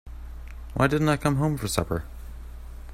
[0.73, 2.05] Why didn't I come home for supper?